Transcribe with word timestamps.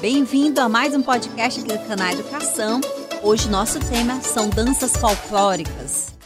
Bem-vindo 0.00 0.60
a 0.60 0.68
mais 0.68 0.94
um 0.94 1.02
podcast 1.02 1.58
aqui 1.58 1.76
do 1.76 1.88
canal 1.88 2.12
Educação. 2.12 2.80
Hoje 3.20 3.50
nosso 3.50 3.80
tema 3.80 4.20
são 4.20 4.48
danças 4.48 4.96
folclóricas. 4.96 6.16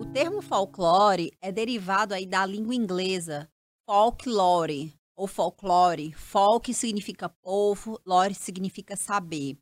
O 0.00 0.06
termo 0.06 0.40
folclore 0.40 1.32
é 1.42 1.52
derivado 1.52 2.14
aí 2.14 2.24
da 2.24 2.46
língua 2.46 2.74
inglesa 2.74 3.46
folklore 3.84 4.94
ou 5.14 5.26
folklore. 5.26 6.14
Folk 6.14 6.72
significa 6.72 7.28
povo, 7.28 8.00
lore 8.06 8.34
significa 8.34 8.96
saber. 8.96 9.58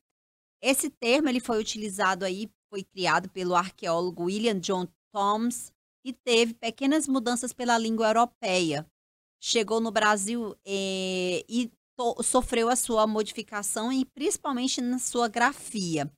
Esse 0.61 0.89
termo 0.89 1.27
ele 1.27 1.41
foi 1.41 1.59
utilizado 1.59 2.23
aí, 2.23 2.49
foi 2.69 2.81
criado 2.81 3.29
pelo 3.29 3.53
arqueólogo 3.53 4.23
William 4.23 4.57
John 4.57 4.87
Thoms 5.11 5.73
e 6.05 6.13
teve 6.13 6.53
pequenas 6.53 7.09
mudanças 7.09 7.51
pela 7.51 7.77
língua 7.77 8.07
europeia. 8.07 8.89
Chegou 9.47 9.79
no 9.79 9.91
Brasil 9.91 10.57
eh, 10.65 11.45
e 11.47 11.71
sofreu 12.23 12.67
a 12.67 12.75
sua 12.75 13.05
modificação 13.05 13.93
e 13.93 14.03
principalmente 14.03 14.81
na 14.81 14.97
sua 14.97 15.27
grafia. 15.27 16.11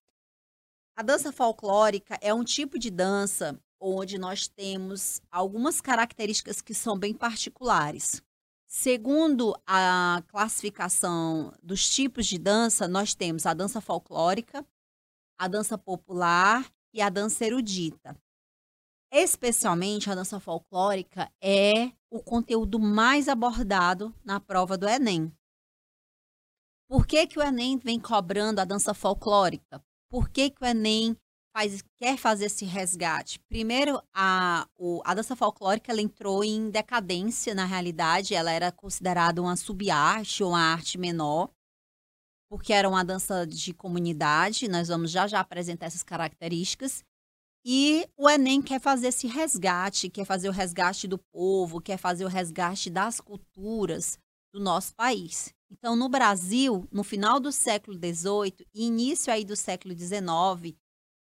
A 0.96 1.04
dança 1.04 1.34
folclórica 1.34 2.18
é 2.22 2.34
um 2.34 2.46
tipo 2.46 2.80
de 2.80 2.90
dança 2.90 3.62
onde 3.82 4.18
nós 4.18 4.48
temos 4.48 5.22
algumas 5.30 5.82
características 5.82 6.62
que 6.62 6.74
são 6.74 6.98
bem 6.98 7.14
particulares. 7.14 8.22
Segundo 8.66 9.54
a 9.68 10.24
classificação 10.30 11.54
dos 11.62 11.90
tipos 11.90 12.28
de 12.28 12.38
dança, 12.38 12.88
nós 12.88 13.14
temos 13.14 13.46
a 13.46 13.54
dança 13.54 13.82
folclórica, 13.82 14.66
a 15.38 15.50
dança 15.50 15.78
popular 15.78 16.66
e 16.94 17.02
a 17.02 17.10
dança 17.10 17.46
erudita. 17.46 18.18
Especialmente 19.12 20.10
a 20.10 20.16
dança 20.16 20.40
folclórica 20.40 21.32
é 21.42 21.92
o 22.10 22.22
conteúdo 22.22 22.78
mais 22.78 23.30
abordado 23.30 24.14
na 24.24 24.40
prova 24.40 24.78
do 24.78 24.88
Enem. 24.88 25.32
Por 26.90 27.08
que, 27.08 27.26
que 27.26 27.40
o 27.40 27.44
Enem 27.44 27.78
vem 27.78 28.00
cobrando 28.00 28.60
a 28.60 28.66
dança 28.66 28.94
folclórica? 28.94 29.84
Por 30.10 30.30
que, 30.30 30.50
que 30.50 30.64
o 30.64 30.66
Enem 30.66 31.18
faz, 31.56 31.82
quer 31.98 32.18
fazer 32.18 32.46
esse 32.46 32.66
resgate? 32.66 33.40
Primeiro, 33.48 34.02
a, 34.14 34.68
o, 34.78 35.02
a 35.06 35.14
dança 35.14 35.36
folclórica 35.36 35.92
ela 35.92 36.02
entrou 36.02 36.44
em 36.44 36.70
decadência, 36.70 37.56
na 37.56 37.66
realidade, 37.66 38.36
ela 38.36 38.52
era 38.52 38.72
considerada 38.72 39.42
uma 39.42 39.56
subarte 39.56 40.44
ou 40.44 40.52
uma 40.52 40.62
arte 40.62 40.98
menor, 40.98 41.50
porque 42.50 42.72
era 42.72 42.88
uma 42.88 43.04
dança 43.04 43.46
de 43.46 43.74
comunidade, 43.74 44.70
nós 44.70 44.88
vamos 44.88 45.12
já 45.12 45.28
já 45.28 45.42
apresentar 45.42 45.88
essas 45.88 46.04
características, 46.04 47.04
e 47.70 48.08
o 48.16 48.30
Enem 48.30 48.62
quer 48.62 48.80
fazer 48.80 49.08
esse 49.08 49.28
resgate, 49.28 50.10
quer 50.10 50.24
fazer 50.24 50.48
o 50.48 50.54
resgate 50.54 51.06
do 51.06 51.18
povo, 51.18 51.82
quer 51.82 51.98
fazer 51.98 52.24
o 52.24 52.30
resgate 52.30 52.90
das 52.90 53.20
culturas 53.20 54.18
do 54.54 54.60
nosso 54.62 54.96
país. 54.96 55.54
Então, 55.70 55.94
no 55.94 56.08
Brasil, 56.08 56.88
no 56.90 57.04
final 57.04 57.42
do 57.42 57.52
século 57.52 57.98
XVIII 57.98 58.66
e 58.74 58.86
início 58.86 59.34
aí 59.34 59.44
do 59.44 59.54
século 59.54 59.94
XIX, 59.94 60.78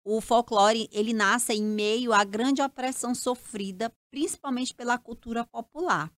o 0.04 0.20
folclore 0.20 0.90
ele 0.92 1.14
nasce 1.14 1.54
em 1.54 1.62
meio 1.62 2.12
à 2.12 2.24
grande 2.24 2.64
opressão 2.64 3.14
sofrida, 3.14 3.94
principalmente 4.10 4.74
pela 4.74 4.98
cultura 4.98 5.46
popular, 5.46 6.12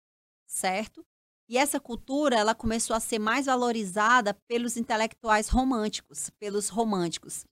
certo? 0.46 1.04
E 1.50 1.58
essa 1.58 1.80
cultura 1.80 2.36
ela 2.36 2.54
começou 2.54 2.96
a 2.96 3.00
ser 3.00 3.18
mais 3.18 3.48
valorizada 3.48 4.36
pelos 4.48 4.78
intelectuais 4.78 5.50
românticos, 5.50 6.30
pelos 6.40 6.70
românticos. 6.70 7.46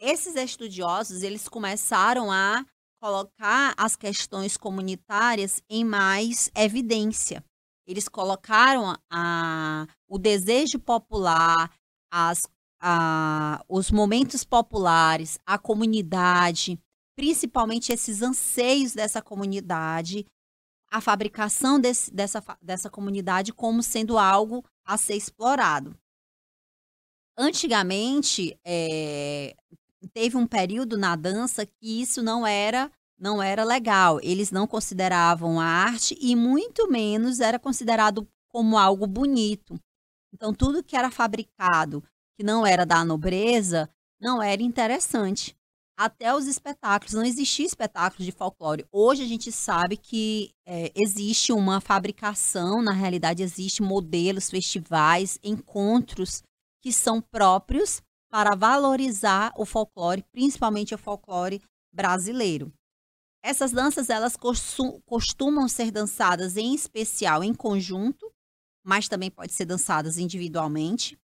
Esses 0.00 0.36
estudiosos 0.36 1.22
eles 1.22 1.48
começaram 1.48 2.30
a 2.30 2.64
colocar 3.00 3.74
as 3.76 3.96
questões 3.96 4.56
comunitárias 4.56 5.60
em 5.68 5.84
mais 5.84 6.50
evidência. 6.54 7.44
Eles 7.86 8.08
colocaram 8.08 8.96
a, 9.10 9.86
o 10.06 10.18
desejo 10.18 10.78
popular, 10.78 11.72
as, 12.12 12.48
a, 12.80 13.64
os 13.68 13.90
momentos 13.90 14.44
populares, 14.44 15.38
a 15.46 15.58
comunidade, 15.58 16.78
principalmente 17.16 17.92
esses 17.92 18.22
anseios 18.22 18.92
dessa 18.92 19.20
comunidade, 19.20 20.26
a 20.90 21.00
fabricação 21.00 21.80
desse, 21.80 22.12
dessa, 22.12 22.42
dessa 22.62 22.88
comunidade 22.88 23.52
como 23.52 23.82
sendo 23.82 24.18
algo 24.18 24.64
a 24.84 24.96
ser 24.96 25.16
explorado. 25.16 25.96
Antigamente, 27.36 28.58
é, 28.64 29.56
teve 30.08 30.36
um 30.36 30.46
período 30.46 30.96
na 30.96 31.14
dança 31.14 31.64
que 31.64 32.00
isso 32.00 32.22
não 32.22 32.46
era 32.46 32.90
não 33.18 33.42
era 33.42 33.64
legal. 33.64 34.20
Eles 34.22 34.50
não 34.50 34.66
consideravam 34.66 35.58
a 35.58 35.64
arte 35.64 36.16
e 36.20 36.36
muito 36.36 36.88
menos 36.88 37.40
era 37.40 37.58
considerado 37.58 38.28
como 38.48 38.78
algo 38.78 39.06
bonito. 39.06 39.78
Então, 40.32 40.54
tudo 40.54 40.82
que 40.82 40.96
era 40.96 41.10
fabricado, 41.10 42.02
que 42.36 42.44
não 42.44 42.66
era 42.66 42.86
da 42.86 43.04
nobreza, 43.04 43.90
não 44.20 44.42
era 44.42 44.62
interessante. 44.62 45.56
Até 45.98 46.32
os 46.32 46.46
espetáculos, 46.46 47.14
não 47.14 47.24
existia 47.24 47.66
espetáculo 47.66 48.24
de 48.24 48.30
folclore. 48.30 48.86
Hoje 48.92 49.24
a 49.24 49.26
gente 49.26 49.50
sabe 49.50 49.96
que 49.96 50.52
é, 50.64 50.92
existe 50.94 51.52
uma 51.52 51.80
fabricação, 51.80 52.80
na 52.80 52.92
realidade, 52.92 53.42
existe 53.42 53.82
modelos, 53.82 54.48
festivais, 54.48 55.40
encontros 55.42 56.42
que 56.80 56.92
são 56.92 57.20
próprios 57.20 58.00
para 58.30 58.54
valorizar 58.54 59.52
o 59.56 59.64
folclore, 59.64 60.24
principalmente 60.32 60.94
o 60.94 60.98
folclore 60.98 61.62
brasileiro. 61.92 62.72
Essas 63.42 63.72
danças 63.72 64.10
elas 64.10 64.36
costumam 65.06 65.68
ser 65.68 65.90
dançadas 65.90 66.56
em 66.56 66.74
especial 66.74 67.42
em 67.42 67.54
conjunto, 67.54 68.30
mas 68.84 69.08
também 69.08 69.30
pode 69.30 69.52
ser 69.52 69.64
dançadas 69.64 70.18
individualmente. 70.18 71.18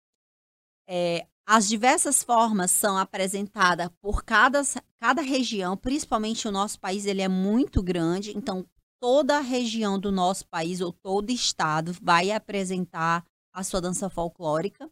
É, 0.89 1.27
as 1.47 1.69
diversas 1.69 2.23
formas 2.23 2.71
são 2.71 2.99
apresentadas 2.99 3.89
por 4.01 4.25
cada, 4.25 4.63
cada 5.01 5.23
região, 5.23 5.77
principalmente 5.77 6.47
o 6.47 6.53
nosso 6.53 6.79
país 6.79 7.07
ele 7.07 7.23
é 7.23 7.29
muito 7.29 7.83
grande, 7.83 8.37
então 8.37 8.67
toda 9.01 9.39
a 9.39 9.41
região 9.41 9.99
do 9.99 10.13
nosso 10.13 10.47
país 10.49 10.81
ou 10.81 10.93
todo 10.93 11.31
estado 11.31 11.93
vai 12.03 12.31
apresentar 12.31 13.25
a 13.53 13.65
sua 13.65 13.81
dança 13.81 14.11
folclórica. 14.11 14.91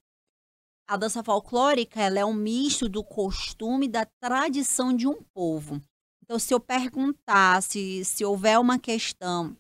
A 0.89 0.97
dança 0.97 1.23
folclórica 1.23 2.01
ela 2.01 2.19
é 2.19 2.25
um 2.25 2.33
misto 2.33 2.89
do 2.89 3.05
costume 3.05 3.85
e 3.85 3.91
da 3.91 4.07
tradição 4.07 4.97
de 4.97 5.07
um 5.07 5.23
povo. 5.35 5.83
Então, 6.25 6.39
se 6.39 6.55
eu 6.55 6.59
perguntar, 6.59 7.63
se, 7.63 8.03
se 8.07 8.25
houver 8.25 8.59
uma 8.59 8.79
questão 8.79 9.55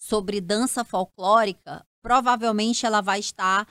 sobre 0.00 0.40
dança 0.40 0.86
folclórica, 0.86 1.86
provavelmente 2.02 2.86
ela 2.86 3.02
vai 3.02 3.20
estar 3.20 3.68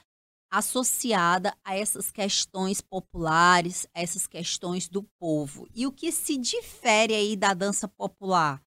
associada 0.52 1.58
a 1.64 1.76
essas 1.76 2.12
questões 2.12 2.80
populares, 2.80 3.88
a 3.92 4.00
essas 4.00 4.28
questões 4.28 4.88
do 4.88 5.02
povo. 5.20 5.68
E 5.74 5.88
o 5.88 5.92
que 5.92 6.12
se 6.12 6.38
difere 6.38 7.16
aí 7.16 7.36
da 7.36 7.56
dança 7.56 7.88
popular? 7.88 8.62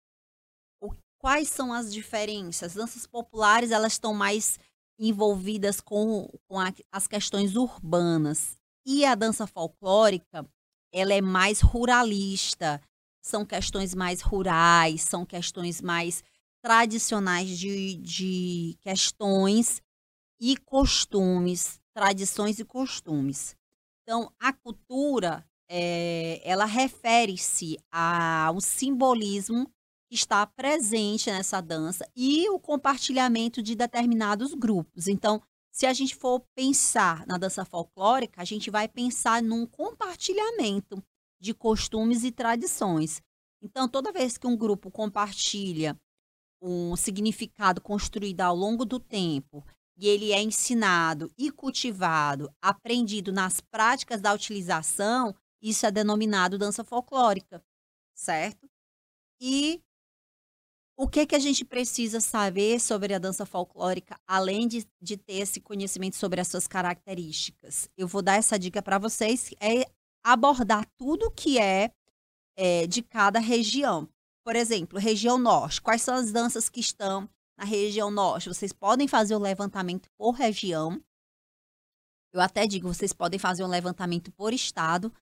O, 0.81 0.93
quais 1.17 1.49
são 1.49 1.73
as 1.73 1.93
diferenças? 1.93 2.71
As 2.71 2.75
danças 2.75 3.07
populares 3.07 3.71
elas 3.71 3.93
estão 3.93 4.13
mais 4.13 4.59
envolvidas 4.99 5.81
com, 5.81 6.29
com 6.49 6.59
a, 6.59 6.73
as 6.91 7.07
questões 7.07 7.57
urbanas 7.57 8.57
e 8.85 9.05
a 9.05 9.15
dança 9.15 9.47
folclórica 9.47 10.49
ela 10.93 11.13
é 11.13 11.21
mais 11.21 11.61
ruralista, 11.61 12.81
são 13.21 13.45
questões 13.45 13.95
mais 13.95 14.21
rurais, 14.21 15.03
são 15.03 15.27
questões 15.27 15.81
mais 15.83 16.23
tradicionais 16.63 17.59
de, 17.59 17.97
de 17.97 18.77
questões 18.81 19.83
e 20.41 20.57
costumes, 20.57 21.81
tradições 21.95 22.59
e 22.59 22.65
costumes. 22.65 23.57
Então, 24.03 24.33
a 24.39 24.53
cultura, 24.53 25.45
é, 25.69 26.41
ela 26.45 26.65
refere-se 26.65 27.77
ao 27.91 28.61
simbolismo 28.61 29.71
está 30.11 30.47
presente 30.47 31.31
nessa 31.31 31.61
dança 31.61 32.09
e 32.15 32.49
o 32.51 32.59
compartilhamento 32.59 33.63
de 33.63 33.75
determinados 33.75 34.55
grupos. 34.55 35.09
Então, 35.09 35.43
se 35.73 35.87
a 35.87 35.93
gente 35.93 36.15
for 36.15 36.41
pensar 36.55 37.27
na 37.27 37.37
dança 37.37 37.65
folclórica, 37.65 38.41
a 38.41 38.45
gente 38.45 38.71
vai 38.71 38.89
pensar 38.89 39.43
num 39.43 39.67
compartilhamento 39.67 41.03
de 41.41 41.53
costumes 41.53 42.25
e 42.25 42.31
tradições. 42.31 43.21
Então, 43.61 43.89
toda 43.89 44.13
vez 44.13 44.39
que 44.39 44.47
um 44.47 44.57
grupo 44.57 44.91
compartilha 44.91 45.99
um 46.63 46.97
significado 46.97 47.81
construído 47.81 48.41
ao 48.41 48.57
longo 48.57 48.85
do 48.85 48.99
tempo 48.99 49.65
e 49.97 50.09
ele 50.09 50.33
é 50.33 50.43
ensinado 50.43 51.33
e 51.37 51.51
cultivado, 51.51 52.51
aprendido 52.61 53.33
nas 53.33 53.61
práticas 53.61 54.21
da 54.21 54.33
utilização, 54.33 55.35
isso 55.61 55.87
é 55.87 55.91
denominado 55.91 56.59
dança 56.59 56.85
folclórica, 56.85 57.65
certo? 58.15 58.69
E 59.41 59.83
o 60.97 61.07
que, 61.07 61.27
que 61.27 61.35
a 61.35 61.39
gente 61.39 61.65
precisa 61.65 62.21
saber 62.21 62.81
sobre 62.81 63.13
a 63.13 63.19
dança 63.19 63.45
folclórica, 63.45 64.19
além 64.27 64.67
de, 64.67 64.87
de 65.01 65.17
ter 65.17 65.35
esse 65.35 65.61
conhecimento 65.61 66.17
sobre 66.17 66.41
as 66.41 66.49
suas 66.49 66.67
características? 66.67 67.89
Eu 67.97 68.09
vou 68.09 68.23
dar 68.23 68.37
essa 68.37 68.59
dica 68.59 68.81
para 68.81 68.99
vocês, 68.99 69.51
é 69.61 69.85
abordar 70.25 70.87
tudo 70.97 71.31
que 71.31 71.59
é, 71.59 71.93
é 72.57 72.87
de 72.87 73.03
cada 73.03 73.39
região. 73.39 74.09
Por 74.43 74.57
exemplo, 74.57 74.99
região 74.99 75.37
norte, 75.37 75.83
quais 75.83 76.01
são 76.01 76.15
as 76.15 76.33
danças 76.33 76.69
que 76.69 76.81
estão 76.81 77.29
Na 77.59 77.65
região 77.65 78.11
norte, 78.11 78.49
vocês 78.49 78.73
podem 78.73 79.09
fazer 79.09 79.35
o 79.35 79.39
levantamento 79.39 80.11
por 80.17 80.33
região. 80.33 81.03
Eu 82.33 82.41
até 82.41 82.67
digo, 82.67 82.93
vocês 82.93 83.13
podem 83.13 83.39
fazer 83.39 83.65
um 83.65 83.69
levantamento 83.69 84.31
por 84.33 84.53
estado 84.53 85.13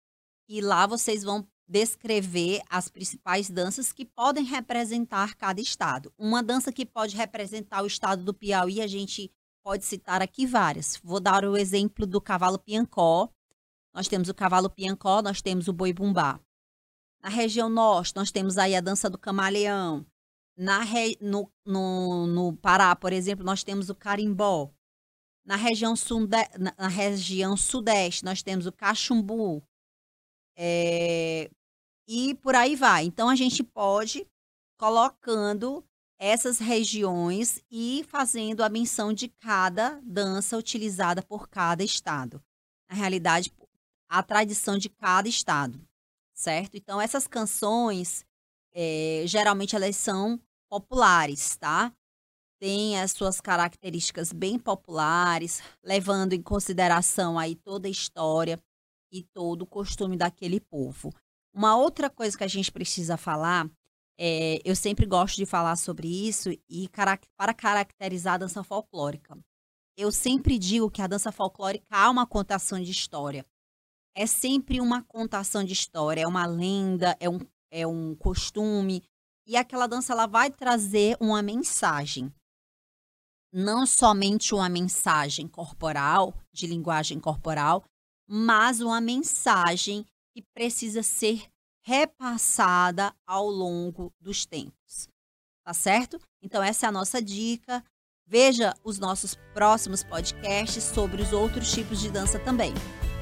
e 0.49 0.61
lá 0.61 0.87
vocês 0.87 1.23
vão 1.23 1.47
descrever 1.67 2.63
as 2.69 2.89
principais 2.89 3.49
danças 3.49 3.93
que 3.93 4.05
podem 4.05 4.45
representar 4.45 5.35
cada 5.35 5.61
estado. 5.61 6.13
Uma 6.19 6.43
dança 6.43 6.73
que 6.73 6.85
pode 6.85 7.17
representar 7.17 7.83
o 7.83 7.87
estado 7.87 8.23
do 8.23 8.35
Piauí, 8.35 8.81
a 8.81 8.87
gente 8.87 9.33
pode 9.63 9.85
citar 9.85 10.21
aqui 10.21 10.47
várias. 10.47 11.01
Vou 11.03 11.19
dar 11.19 11.45
o 11.45 11.57
exemplo 11.57 12.07
do 12.07 12.21
cavalo 12.21 12.59
piancó. 12.59 13.31
Nós 13.95 14.09
temos 14.09 14.29
o 14.29 14.35
cavalo 14.35 14.69
piancó, 14.69 15.23
nós 15.23 15.41
temos 15.41 15.69
o 15.69 15.73
boi 15.73 15.93
bumbá. 15.93 16.39
Na 17.23 17.31
região 17.31 17.71
norte, 17.71 18.15
nós 18.15 18.31
temos 18.31 18.59
aí 18.59 18.77
a 18.77 18.81
dança 18.81 19.09
do 19.09 19.17
camaleão. 19.17 20.05
Na 20.57 20.81
re... 20.81 21.17
no, 21.21 21.51
no, 21.65 22.27
no 22.27 22.57
Pará, 22.57 22.95
por 22.95 23.13
exemplo, 23.13 23.45
nós 23.45 23.65
temos 23.65 23.89
o 23.89 23.95
carimbó. 23.95 24.71
Na 25.45 25.57
região, 25.57 25.97
sunde... 25.97 26.37
na 26.79 26.89
região 26.89 27.57
sudeste, 27.57 28.25
nós 28.25 28.43
temos 28.43 28.67
o 28.67 28.73
cachumbu. 28.73 29.63
É... 30.56 31.51
E 32.06 32.35
por 32.37 32.55
aí 32.55 32.77
vai. 32.77 33.05
Então, 33.05 33.29
a 33.29 33.35
gente 33.35 33.62
pode 33.62 34.27
colocando 34.77 35.85
essas 36.19 36.59
regiões 36.59 37.62
e 37.71 38.05
fazendo 38.09 38.62
a 38.62 38.69
menção 38.69 39.12
de 39.12 39.29
cada 39.29 40.01
dança 40.03 40.56
utilizada 40.56 41.23
por 41.23 41.49
cada 41.49 41.83
estado. 41.83 42.43
Na 42.89 42.97
realidade, 42.97 43.53
a 44.09 44.23
tradição 44.23 44.79
de 44.79 44.89
cada 44.89 45.29
estado, 45.29 45.81
certo? 46.35 46.77
Então, 46.77 47.01
essas 47.01 47.27
canções, 47.27 48.25
é, 48.73 49.25
geralmente, 49.27 49.75
elas 49.75 49.97
são 49.97 50.41
populares, 50.69 51.56
tá? 51.56 51.93
Tem 52.61 53.01
as 53.01 53.12
suas 53.12 53.41
características 53.41 54.33
bem 54.33 54.59
populares, 54.59 55.62
levando 55.83 56.33
em 56.33 56.43
consideração 56.43 57.39
aí 57.39 57.56
toda 57.56 57.89
a 57.89 57.91
história 57.91 58.62
e 59.15 59.23
todo 59.23 59.63
o 59.63 59.67
costume 59.67 60.17
daquele 60.17 60.59
povo. 60.59 61.15
Uma 61.55 61.77
outra 61.77 62.11
coisa 62.11 62.37
que 62.37 62.43
a 62.43 62.49
gente 62.49 62.73
precisa 62.73 63.17
falar, 63.17 63.71
é, 64.19 64.61
eu 64.65 64.75
sempre 64.75 65.07
gosto 65.07 65.37
de 65.37 65.47
falar 65.47 65.77
sobre 65.77 66.09
isso 66.09 66.51
e 66.69 66.89
para 66.89 67.55
caracterizar 67.55 68.35
a 68.35 68.39
dança 68.39 68.65
folclórica. 68.65 69.39
Eu 69.97 70.11
sempre 70.11 70.59
digo 70.59 70.91
que 70.91 71.01
a 71.01 71.07
dança 71.07 71.31
folclórica 71.31 71.87
há 71.91 72.11
uma 72.11 72.27
contação 72.27 72.81
de 72.81 72.91
história. 72.91 73.47
É 74.17 74.27
sempre 74.27 74.81
uma 74.81 75.03
contação 75.05 75.63
de 75.63 75.73
história, 75.73 76.23
é 76.23 76.27
uma 76.27 76.45
lenda, 76.45 77.17
é 77.21 77.31
um, 77.31 77.39
é 77.71 77.87
um 77.87 78.17
costume. 78.17 79.05
E 79.47 79.57
aquela 79.57 79.87
dança 79.87 80.13
ela 80.13 80.27
vai 80.27 80.51
trazer 80.51 81.17
uma 81.21 81.41
mensagem. 81.41 82.33
Não 83.53 83.87
somente 83.87 84.53
uma 84.53 84.69
mensagem 84.69 85.47
corporal, 85.47 86.35
de 86.53 86.67
linguagem 86.67 87.21
corporal, 87.21 87.85
mas 88.26 88.81
uma 88.81 89.00
mensagem 89.00 90.05
que 90.35 90.43
precisa 90.55 91.03
ser 91.03 91.44
repassada 91.82 93.15
ao 93.26 93.49
longo 93.49 94.12
dos 94.21 94.47
tempos. 94.47 95.09
Tá 95.65 95.73
certo? 95.73 96.21
Então, 96.43 96.62
essa 96.62 96.87
é 96.87 96.88
a 96.88 96.93
nossa 96.93 97.23
dica. 97.23 97.82
Veja 98.26 98.75
os 98.82 98.99
nossos 98.99 99.35
próximos 99.53 100.03
podcasts 100.03 100.82
sobre 100.82 101.23
os 101.23 101.32
outros 101.32 101.71
tipos 101.73 102.00
de 102.00 102.11
dança 102.11 102.38
também. 102.38 102.73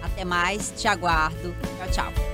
Até 0.03 0.25
mais, 0.25 0.73
te 0.81 0.89
aguardo. 0.89 1.53
Tchau, 1.79 2.13
tchau. 2.13 2.32